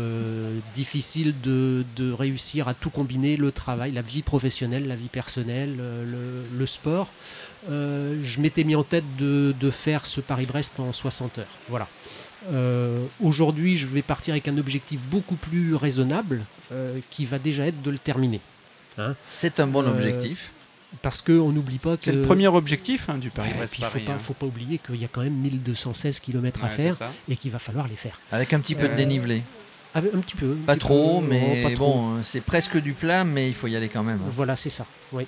difficile 0.75 1.35
de, 1.43 1.85
réussir 2.13 2.69
à 2.69 2.75
tout 2.75 2.91
combiner, 2.91 3.37
le 3.37 3.51
travail, 3.51 3.93
la 3.93 4.03
vie 4.03 4.23
professionnelle, 4.23 4.87
la 4.87 4.97
vie 4.97 5.09
personnelle, 5.09 5.77
le, 5.77 6.67
sport. 6.67 7.09
Je 7.69 8.41
m'étais 8.41 8.65
mis 8.65 8.77
en 8.77 8.85
tête 8.85 9.05
de 9.19 9.71
faire 9.71 10.07
ce 10.07 10.21
Paris-Brest 10.29 10.79
en 10.79 10.93
60 10.93 11.39
heures. 11.39 11.47
Voilà. 11.69 11.89
Euh, 12.53 13.05
Aujourd'hui, 13.21 13.77
je 13.77 13.87
vais 13.87 14.03
partir 14.03 14.35
avec 14.35 14.47
un 14.47 14.57
objectif 14.59 15.01
beaucoup 15.03 15.35
plus 15.35 15.75
raisonnable, 15.75 16.45
euh, 16.71 17.01
qui 17.11 17.25
va 17.27 17.39
déjà 17.41 17.67
être 17.67 17.83
de 17.83 17.91
le 17.91 17.99
terminer. 17.99 18.41
C'est 19.31 19.59
un 19.61 19.67
bon 19.67 19.85
Euh, 19.85 19.91
objectif. 19.91 20.53
Parce 21.03 21.21
qu'on 21.21 21.53
n'oublie 21.53 21.77
pas 21.79 21.97
que. 21.99 22.05
C'est 22.05 22.13
le 22.13 22.23
premier 22.23 22.49
objectif 22.49 23.11
hein, 23.11 23.19
du 23.19 23.29
Paris-Brest 23.31 23.73
puis 23.73 23.83
il 23.83 23.85
faut 23.85 23.91
Paris. 23.93 24.05
pas, 24.07 24.13
hein. 24.15 24.19
faut 24.19 24.33
pas 24.33 24.47
oublier 24.47 24.79
qu'il 24.79 24.97
y 24.97 25.05
a 25.05 25.09
quand 25.09 25.21
même 25.23 25.35
1216 25.35 26.19
km 26.21 26.65
à 26.65 26.69
Ouais, 26.69 26.73
faire 26.73 26.97
et 27.29 27.37
qu'il 27.37 27.51
va 27.51 27.59
falloir 27.59 27.87
les 27.89 27.97
faire. 27.97 28.19
Avec 28.33 28.55
un 28.55 28.61
petit 28.61 28.75
peu 28.75 28.89
de 28.89 28.95
dénivelé. 28.95 29.43
Avec 29.95 30.15
un 30.15 30.19
petit 30.19 30.37
peu. 30.37 30.53
un 30.63 30.65
Pas 30.67 30.75
petit 30.75 30.81
trop, 30.81 31.21
peu, 31.21 31.27
mais 31.29 31.63
non, 31.63 31.69
pas 31.71 31.75
trop. 31.75 31.87
bon, 31.93 32.23
c'est 32.23 32.41
presque 32.43 32.77
du 32.79 32.93
plat, 32.93 33.25
mais 33.25 33.49
il 33.49 33.55
faut 33.55 33.67
y 33.69 33.75
aller 33.77 33.89
quand 33.89 34.03
même. 34.03 34.21
Voilà, 34.29 34.55
c'est 34.55 34.71
ça. 34.71 34.85
Oui. 35.13 35.27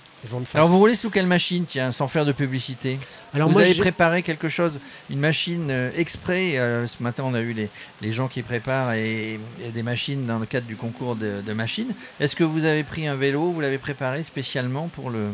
Alors 0.53 0.69
vous 0.69 0.77
roulez 0.79 0.95
sous 0.95 1.09
quelle 1.09 1.27
machine, 1.27 1.65
tiens, 1.67 1.93
sans 1.93 2.07
faire 2.09 2.27
de 2.27 2.33
publicité 2.33 2.99
Alors 3.33 3.49
Vous 3.49 3.55
moi, 3.55 3.63
avez 3.63 3.75
préparé 3.75 4.23
quelque 4.23 4.51
chose, 4.51 4.79
une 5.09 5.21
machine 5.21 5.69
euh, 5.71 5.91
exprès. 5.97 6.59
euh, 6.59 6.87
ce 6.87 7.03
matin, 7.03 7.23
on 7.27 7.33
a 7.33 7.41
eu 7.41 7.55
les, 7.55 7.71
les 8.03 8.13
gens 8.13 8.29
qui 8.29 8.43
préparent 8.43 8.93
et, 8.93 9.41
et 9.65 9.73
des 9.73 9.83
machines 9.83 10.27
dans 10.27 10.39
le 10.39 10.45
cadre 10.45 10.67
du 10.67 10.77
concours 10.77 11.17
de, 11.17 11.41
de 11.41 11.53
machines. 11.55 11.95
Est-ce 12.21 12.37
que 12.37 12.45
vous 12.45 12.67
avez 12.67 12.85
pris 12.85 13.07
un 13.07 13.17
vélo 13.17 13.51
Vous 13.53 13.61
l'avez 13.63 13.79
préparé 13.79 14.23
spécialement 14.25 14.89
pour 14.89 15.09
le. 15.09 15.29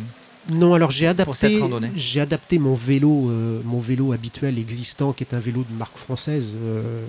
Non, 0.51 0.75
alors 0.75 0.91
j'ai 0.91 1.07
adapté, 1.07 1.59
randonnée. 1.59 1.91
j'ai 1.97 2.21
adapté 2.21 2.59
mon 2.59 2.75
vélo, 2.75 3.31
euh, 3.31 3.61
mon 3.65 3.81
vélo 3.81 4.13
habituel 4.13 4.59
existant, 4.59 5.13
qui 5.13 5.25
est 5.25 5.35
un 5.35 5.41
vélo 5.41 5.65
de 5.69 5.77
marque 5.77 5.97
française 5.97 6.57
euh, 6.61 7.05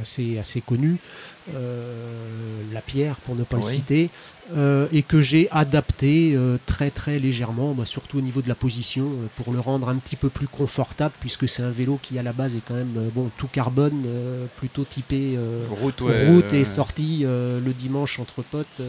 assez 0.00 0.38
assez 0.38 0.60
connu, 0.60 0.96
euh, 1.54 2.62
la 2.72 2.80
Pierre 2.80 3.16
pour 3.16 3.36
ne 3.36 3.44
pas 3.44 3.56
le 3.56 3.62
citer, 3.62 4.10
euh, 4.56 4.88
et 4.92 5.02
que 5.02 5.20
j'ai 5.20 5.48
adapté 5.50 6.32
euh, 6.34 6.58
très 6.66 6.90
très 6.90 7.18
légèrement, 7.18 7.72
bah, 7.72 7.84
surtout 7.84 8.18
au 8.18 8.20
niveau 8.20 8.42
de 8.42 8.48
la 8.48 8.54
position, 8.54 9.04
euh, 9.04 9.26
pour 9.36 9.52
le 9.52 9.60
rendre 9.60 9.88
un 9.88 9.96
petit 9.96 10.16
peu 10.16 10.28
plus 10.28 10.48
confortable, 10.48 11.14
puisque 11.20 11.48
c'est 11.48 11.62
un 11.62 11.70
vélo 11.70 11.98
qui 12.02 12.18
à 12.18 12.22
la 12.22 12.32
base 12.32 12.56
est 12.56 12.62
quand 12.66 12.74
même 12.74 13.10
bon 13.14 13.30
tout 13.36 13.46
carbone, 13.46 14.04
plutôt 14.56 14.84
typé 14.84 15.38
Route, 15.80 16.00
ouais, 16.02 16.28
route 16.28 16.52
et 16.52 16.64
sortie 16.64 17.24
le 17.24 17.72
dimanche 17.72 18.18
entre 18.18 18.42
potes 18.42 18.80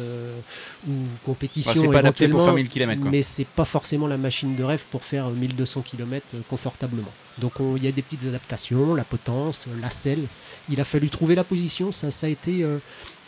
ou 0.87 0.91
compétition 1.25 1.71
bah, 1.73 1.79
c'est 1.81 1.87
pas 1.91 1.99
adapté 1.99 2.27
pour 2.27 2.39
faire 2.41 2.49
éventuellement, 2.49 2.55
1000 2.55 2.69
km. 2.69 3.01
Quoi. 3.01 3.11
mais 3.11 3.21
c'est 3.21 3.45
pas 3.47 3.65
forcément 3.65 4.07
la 4.07 4.17
machine 4.17 4.55
de 4.55 4.63
rêve 4.63 4.85
pour 4.89 5.03
faire 5.03 5.29
1200 5.29 5.81
km 5.81 6.25
confortablement. 6.49 7.11
Donc 7.37 7.59
on- 7.59 7.77
il 7.77 7.83
y 7.83 7.87
a 7.87 7.91
des 7.91 8.01
petites 8.01 8.25
adaptations, 8.25 8.93
la 8.95 9.03
potence, 9.03 9.67
la 9.81 9.89
selle. 9.89 10.25
Il 10.69 10.79
a 10.81 10.83
fallu 10.83 11.09
trouver 11.09 11.35
la 11.35 11.43
position. 11.43 11.91
Ça, 11.91 12.11
ça 12.11 12.27
a 12.27 12.29
été, 12.29 12.65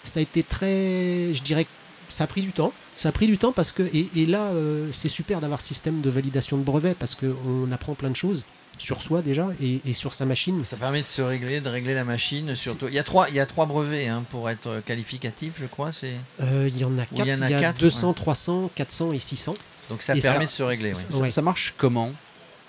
ça 0.03 0.19
a 0.19 0.23
été 0.23 0.43
très, 0.43 1.33
je 1.33 1.41
dirais, 1.43 1.65
ça 2.13 2.23
a 2.25 2.27
pris 2.27 2.41
du 2.41 2.51
temps. 2.51 2.71
Ça 2.95 3.09
a 3.09 3.11
pris 3.11 3.27
du 3.27 3.37
temps 3.37 3.51
parce 3.51 3.71
que 3.71 3.83
et, 3.83 4.09
et 4.15 4.25
là 4.25 4.43
euh, 4.51 4.89
c'est 4.91 5.09
super 5.09 5.41
d'avoir 5.41 5.61
ce 5.61 5.67
système 5.67 6.01
de 6.01 6.09
validation 6.09 6.57
de 6.57 6.63
brevet 6.63 6.93
parce 6.97 7.15
qu'on 7.15 7.71
apprend 7.71 7.95
plein 7.95 8.09
de 8.11 8.15
choses 8.15 8.45
sur 8.79 9.01
soi 9.01 9.21
déjà 9.21 9.49
et, 9.61 9.81
et 9.85 9.93
sur 9.93 10.13
sa 10.13 10.25
machine. 10.25 10.63
Ça 10.65 10.77
permet 10.77 11.01
de 11.01 11.07
se 11.07 11.21
régler, 11.21 11.59
de 11.61 11.69
régler 11.69 11.93
la 11.93 12.03
machine. 12.03 12.55
Surtout, 12.55 12.87
il 12.87 12.93
y 12.95 12.99
a 12.99 13.03
trois, 13.03 13.29
il 13.29 13.35
y 13.35 13.39
a 13.39 13.45
trois 13.45 13.65
brevets 13.65 14.07
hein, 14.07 14.23
pour 14.29 14.49
être 14.49 14.81
qualificatif, 14.85 15.53
je 15.61 15.65
crois. 15.67 15.91
C'est 15.91 16.15
Euh, 16.41 16.69
Il 16.73 16.79
y 16.79 16.85
en 16.85 16.97
a 16.97 17.03
il 17.11 17.17
y 17.19 17.21
quatre. 17.23 17.29
en 17.29 17.35
Il 17.35 17.43
a 17.43 17.49
y 17.49 17.53
a, 17.55 17.59
quatre, 17.59 17.79
200, 17.79 18.13
300, 18.13 18.71
400 18.75 19.11
et 19.13 19.19
600. 19.19 19.53
donc 19.89 20.01
ça 20.01 20.15
Et 20.15 20.21
permet 20.21 20.45
ça- 20.45 20.45
de 20.45 20.51
se 20.51 20.63
régler. 20.63 20.91
oui. 20.93 21.01
Ça, 21.09 21.17
Ouais. 21.19 21.29
ça 21.29 21.41
marche 21.41 21.73
comment 21.77 22.11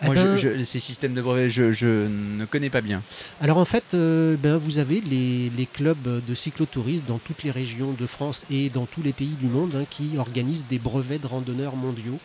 Eh 0.02 0.06
Moi, 0.06 0.14
ben, 0.16 0.36
je, 0.36 0.58
je- 0.58 0.64
ces 0.64 0.80
systèmes 0.80 1.14
de 1.14 1.22
brevets, 1.22 1.50
je, 1.50 1.72
je 1.72 1.86
ne 2.08 2.44
connais 2.46 2.70
pas 2.70 2.80
bien. 2.80 3.02
Alors 3.40 3.58
en 3.58 3.64
fait, 3.64 3.94
euh, 3.94 4.36
ben, 4.36 4.56
vous 4.56 4.78
avez 4.78 5.00
les, 5.00 5.50
les 5.50 5.66
clubs 5.66 6.24
de 6.26 6.34
cyclotourisme 6.34 7.04
dans 7.06 7.18
toutes 7.18 7.42
les 7.44 7.50
régions 7.50 7.92
de 7.92 8.06
France 8.06 8.44
et 8.50 8.70
dans 8.70 8.86
tous 8.86 9.02
les 9.02 9.12
pays 9.12 9.36
du 9.40 9.46
monde 9.46 9.74
hein, 9.76 9.84
qui 9.88 10.18
organisent 10.18 10.66
des 10.66 10.78
brevets 10.78 11.20
de 11.20 11.26
randonneurs 11.26 11.76
mondiaux. 11.76 12.18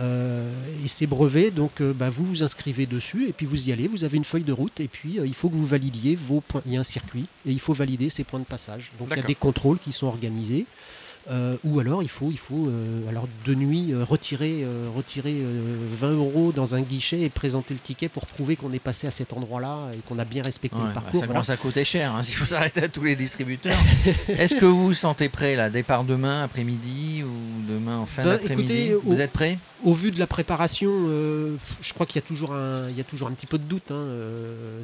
Euh, 0.00 0.50
et 0.84 0.88
ces 0.88 1.06
brevets, 1.06 1.52
donc 1.52 1.80
euh, 1.80 1.92
ben, 1.92 2.10
vous 2.10 2.24
vous 2.24 2.42
inscrivez 2.42 2.84
dessus 2.84 3.28
et 3.28 3.32
puis 3.32 3.46
vous 3.46 3.68
y 3.68 3.72
allez, 3.72 3.86
vous 3.86 4.02
avez 4.04 4.16
une 4.16 4.24
feuille 4.24 4.42
de 4.42 4.52
route 4.52 4.80
et 4.80 4.88
puis 4.88 5.20
euh, 5.20 5.26
il 5.26 5.34
faut 5.34 5.48
que 5.48 5.54
vous 5.54 5.66
validiez 5.66 6.16
vos 6.16 6.40
points. 6.40 6.62
Il 6.66 6.72
y 6.72 6.76
a 6.76 6.80
un 6.80 6.84
circuit 6.84 7.26
et 7.46 7.52
il 7.52 7.60
faut 7.60 7.74
valider 7.74 8.10
ces 8.10 8.24
points 8.24 8.40
de 8.40 8.44
passage. 8.44 8.90
Donc 8.98 9.08
il 9.12 9.16
y 9.16 9.20
a 9.20 9.22
des 9.22 9.34
contrôles 9.36 9.78
qui 9.78 9.92
sont 9.92 10.08
organisés. 10.08 10.66
Euh, 11.30 11.56
ou 11.64 11.80
alors 11.80 12.02
il 12.02 12.08
faut, 12.10 12.28
il 12.30 12.36
faut 12.38 12.68
euh, 12.68 13.08
alors 13.08 13.26
de 13.46 13.54
nuit 13.54 13.92
euh, 13.94 14.04
retirer, 14.04 14.66
retirer 14.94 15.38
euh, 15.40 15.88
20 15.94 16.10
euros 16.12 16.52
dans 16.52 16.74
un 16.74 16.82
guichet 16.82 17.22
et 17.22 17.30
présenter 17.30 17.72
le 17.72 17.80
ticket 17.80 18.10
pour 18.10 18.26
prouver 18.26 18.56
qu'on 18.56 18.70
est 18.72 18.78
passé 18.78 19.06
à 19.06 19.10
cet 19.10 19.32
endroit-là 19.32 19.92
et 19.94 20.00
qu'on 20.06 20.18
a 20.18 20.26
bien 20.26 20.42
respecté 20.42 20.76
Ouais, 20.76 20.82
le 20.82 20.88
bah, 20.88 20.94
parcours. 20.96 21.12
ça 21.20 21.26
voilà. 21.26 21.32
commence 21.40 21.50
à 21.50 21.56
coûter 21.56 21.84
cher 21.84 22.14
hein, 22.14 22.22
s'il 22.24 22.36
faut 22.36 22.44
s'arrêter 22.44 22.82
à 22.82 22.88
tous 22.88 23.02
les 23.04 23.16
distributeurs. 23.16 23.78
Est-ce 24.28 24.54
que 24.56 24.66
vous 24.66 24.84
vous 24.88 24.92
sentez 24.94 25.30
prêt 25.30 25.56
là 25.56 25.70
Départ 25.70 26.04
demain 26.04 26.42
après-midi 26.42 27.22
ou 27.24 27.66
demain 27.66 27.96
en 27.98 28.06
fin 28.06 28.22
Ben, 28.22 28.36
d'après-midi 28.36 28.90
Vous 29.02 29.16
au- 29.16 29.20
êtes 29.20 29.32
prêt 29.32 29.56
Au 29.82 29.94
vu 29.94 30.10
de 30.10 30.18
la 30.18 30.26
préparation, 30.26 30.90
je 31.80 31.92
crois 31.94 32.04
qu'il 32.06 32.16
y 32.20 32.24
a 32.24 32.26
toujours 32.26 32.52
un, 32.52 32.90
il 32.90 32.96
y 32.96 33.00
a 33.00 33.04
toujours 33.04 33.28
un 33.28 33.32
petit 33.32 33.46
peu 33.46 33.56
de 33.58 33.64
doute. 33.64 33.90
hein, 33.90 34.08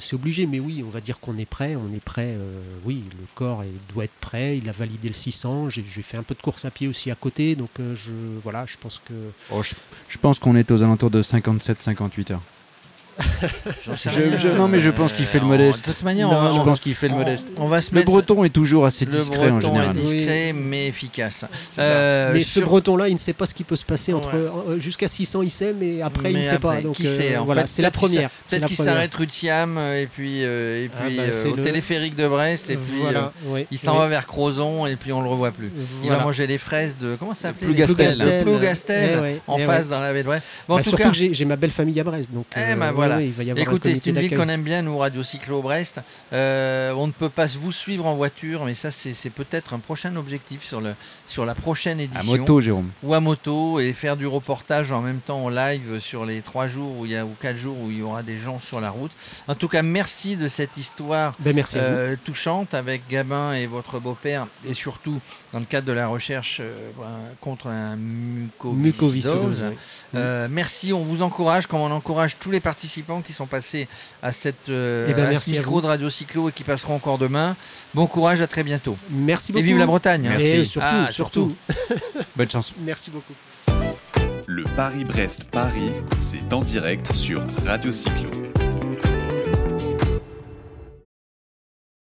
c'est 0.01 0.15
obligé, 0.15 0.47
mais 0.47 0.61
oui, 0.61 0.83
on 0.87 0.91
va 0.91 1.01
dire 1.03 1.21
qu'on 1.21 1.37
est 1.39 1.45
prêt. 1.45 1.77
On 1.77 1.93
est 1.95 2.01
prêt. 2.03 2.39
oui, 2.87 3.05
le 3.13 3.27
corps 3.35 3.63
est- 3.63 3.93
doit 3.93 4.05
être 4.05 4.19
prêt. 4.21 4.57
Il 4.59 4.69
a 4.69 4.73
validé 4.73 5.09
le 5.09 5.15
600. 5.15 5.69
J'ai 5.71 5.85
j'ai 5.87 6.03
fait 6.03 6.17
un 6.17 6.23
de 6.35 6.41
course 6.41 6.65
à 6.65 6.71
pied 6.71 6.89
aussi 6.89 7.11
à 7.11 7.15
côté, 7.15 7.55
donc 7.55 7.71
euh, 7.79 7.95
je, 7.95 8.13
voilà, 8.43 8.67
je 8.67 8.77
pense 8.79 9.01
que. 9.05 9.15
Oh, 9.51 9.63
je, 9.63 9.75
je 10.09 10.19
pense 10.19 10.39
qu'on 10.39 10.57
est 10.57 10.71
aux 10.71 10.83
alentours 10.83 11.11
de 11.11 11.23
57-58 11.23 12.33
heures. 12.33 12.43
Je- 13.87 14.39
je- 14.39 14.49
non, 14.57 14.69
mais 14.69 14.81
je 14.81 14.91
pense 14.91 15.13
qu'il 15.13 15.25
fait 15.27 15.39
le 15.39 15.45
Euh, 15.45 15.49
modeste. 15.49 15.87
De 15.89 15.93
toute 15.93 16.03
manière, 16.03 16.29
Non, 16.29 16.37
on 16.37 16.43
va- 16.43 16.53
Je 16.55 16.61
on- 16.61 16.65
pense 16.65 16.81
qu'il 16.81 16.95
fait 16.95 17.09
le 17.09 17.15
on- 17.15 17.19
modeste. 17.19 17.47
On 17.57 17.69
va 17.69 17.81
se 17.81 17.91
Le 17.91 17.97
mettre. 17.97 18.11
breton 18.11 18.45
est 18.45 18.51
toujours 18.51 18.85
assez 18.87 19.05
le 19.05 19.11
discret 19.13 19.51
en 19.51 19.59
breton 19.59 19.69
est 19.75 19.79
général. 19.79 19.97
discret 19.97 20.53
mais 20.55 20.87
efficace. 20.89 21.45
Euh, 21.79 22.31
mais 22.33 22.45
ce 22.45 22.61
breton-là, 22.61 23.09
il 23.09 23.15
ne 23.15 23.19
sait 23.19 23.33
pas 23.33 23.47
ce 23.47 23.55
qui 23.55 23.65
peut 23.65 23.77
se 23.77 23.85
passer 23.85 24.13
entre 24.13 24.35
Ouais. 24.35 24.73
euh, 24.75 24.81
jusqu'à 24.81 25.09
600, 25.09 25.43
il 25.43 25.51
sait, 25.51 25.75
mais 25.79 26.03
après, 26.03 26.33
il 26.33 26.39
ne 26.39 26.43
sait 26.43 26.59
pas. 26.59 26.81
Donc 26.81 26.97
qui 26.97 27.07
euh, 27.07 27.17
sait, 27.17 27.37
en 27.37 27.45
voilà, 27.45 27.63
fait, 27.63 27.69
c'est 27.69 27.83
la 27.83 27.91
première. 27.91 28.31
Peut-être 28.49 28.67
qu'il 28.67 28.77
s'arrête 28.77 29.15
rue 29.15 29.27
de 29.27 29.33
Siam 29.33 29.79
et 29.79 30.07
puis, 30.13 30.45
euh, 30.45 30.85
et 30.85 30.91
Ah, 30.99 31.03
puis 31.07 31.17
bah, 31.17 31.23
euh, 31.25 31.31
c'est 31.33 31.49
au 31.49 31.57
le- 31.57 31.63
téléphérique 31.63 32.15
de 32.15 32.27
Brest 32.29 32.71
et 32.71 32.77
puis 32.77 33.03
euh, 33.15 33.63
il 33.71 33.79
s'en 33.79 33.97
va 33.97 34.07
vers 34.09 34.27
Crozon 34.27 34.87
et 34.87 34.97
puis 34.97 35.13
on 35.13 35.23
le 35.23 35.29
revoit 35.29 35.51
plus. 35.53 35.71
Il 36.05 36.11
va 36.11 36.19
manger 36.19 36.47
les 36.47 36.59
fraises 36.59 36.97
de 36.99 37.17
comment 37.19 37.35
ça 37.35 37.49
s'appelle 37.49 37.69
Plougastel. 37.69 38.17
Le 38.19 38.43
Plougastel 38.45 39.21
Eh 39.37 39.41
en 39.51 39.57
eh 39.59 39.63
face 39.63 39.89
dans 39.89 40.01
la 40.01 40.13
baie 40.13 40.23
de 40.23 40.27
Brest. 40.29 40.43
Bon, 40.69 40.75
en 40.75 40.77
Bah, 40.79 40.83
tout 40.83 40.91
surtout 40.91 41.05
cas, 41.05 41.11
que 41.11 41.35
j'ai 41.35 41.45
ma 41.45 41.57
belle 41.57 41.71
famille 41.71 41.99
à 42.01 42.05
Brest, 42.05 42.31
donc 42.33 42.47
Eh 42.57 42.75
ben 42.75 42.93
voilà. 42.93 43.19
Il 43.31 43.37
va 43.37 43.43
y 43.45 43.51
avoir 43.51 43.63
Écoutez, 43.67 43.95
c'est 43.95 44.11
une 44.11 44.19
ville 44.19 44.37
qu'on 44.37 44.49
aime 44.49 44.63
bien, 44.63 44.83
nous, 44.83 44.99
Radio 44.99 45.23
Cyclo 45.23 45.63
Brest. 45.63 46.01
Euh, 46.33 46.93
on 46.93 47.07
ne 47.07 47.13
peut 47.13 47.29
pas 47.29 47.47
vous 47.47 47.73
suivre 47.73 48.07
en 48.07 48.15
voiture, 48.15 48.65
mais 48.65 48.75
ça, 48.75 48.91
c'est 48.91 49.31
peut-être 49.31 49.73
un 49.75 49.79
prochain 49.79 50.17
objectif 50.17 50.63
sur, 50.63 50.81
le, 50.81 50.95
sur 51.27 51.47
la 51.47 51.55
prochaine 51.55 52.01
À 52.01 52.05
édition. 52.05 52.37
moto, 52.37 52.61
Jérôme. 52.61 52.91
Ou 53.03 53.15
à 53.15 53.21
moto, 53.21 53.81
et 53.81 53.93
faire 53.93 54.17
du 54.17 54.27
reportage 54.27 54.93
en 54.93 55.01
même 55.01 55.21
temps 55.21 55.45
en 55.45 55.49
live 55.49 56.01
sur 56.01 56.27
les 56.27 56.41
trois 56.43 56.67
jours 56.67 56.99
où 56.99 57.07
il 57.07 57.13
y 57.13 57.17
a, 57.17 57.25
ou 57.25 57.31
quatre 57.41 57.57
jours 57.57 57.77
où 57.81 57.91
il 57.91 57.99
y 57.99 58.03
aura 58.03 58.23
des 58.23 58.39
gens 58.39 58.61
sur 58.61 58.81
la 58.81 58.91
route. 58.91 59.13
En 59.47 59.55
tout 59.55 59.69
cas, 59.69 59.83
merci 59.83 60.37
de 60.37 60.49
cette 60.49 60.77
histoire 60.77 61.35
Ben, 61.39 61.55
merci 61.55 61.79
à 61.79 61.83
euh, 61.83 62.17
touchante 62.23 62.75
avec 62.75 63.03
Gabin 63.09 63.53
et 63.53 63.67
votre 63.67 64.01
beau-père, 64.01 64.49
et 64.67 64.75
surtout 64.75 65.21
dans 65.53 65.61
le 65.61 65.67
cadre 65.67 65.87
de 65.87 65.93
la 65.93 66.09
recherche 66.09 66.59
euh, 66.61 66.91
contre 67.41 67.69
un 67.69 67.97
mucoviscidose. 67.97 69.67
Merci, 70.15 70.93
on 70.93 71.05
vous 71.05 71.23
encourage, 71.23 71.67
comme 71.67 71.81
on 71.81 71.91
encourage 71.91 72.37
tous 72.39 72.51
les 72.51 72.61
participants 72.61 73.20
qui 73.23 73.33
sont 73.33 73.47
passés 73.47 73.89
à, 74.23 74.33
cette, 74.33 74.69
euh, 74.69 75.07
Eh 75.09 75.15
ben, 75.15 75.27
à 75.27 75.31
merci 75.31 75.53
micro 75.53 75.81
de 75.81 75.87
Radio 75.87 76.11
Cyclo 76.11 76.49
et 76.49 76.53
qui 76.53 76.65
passeront 76.65 76.95
encore 76.95 77.19
demain. 77.19 77.57
Bon 77.95 78.07
courage, 78.07 78.41
à 78.41 78.47
très 78.47 78.63
bientôt. 78.63 78.97
Merci 79.11 79.53
beaucoup. 79.53 79.65
Et 79.65 79.67
vive 79.67 79.79
la 79.79 79.87
Bretagne. 79.87 80.23
Merci. 80.29 80.47
Et 80.49 80.65
surtout, 80.65 80.87
Ah, 80.89 81.09
surtout. 81.11 81.57
Bonne 82.37 82.51
chance. 82.51 82.73
Merci 82.81 83.11
beaucoup. 83.11 83.35
Le 84.47 84.65
Paris-Brest-Paris, 84.77 85.93
c'est 86.19 86.53
en 86.53 86.61
direct 86.61 87.13
sur 87.13 87.43
Radio 87.65 87.93
Cyclo. 87.93 88.50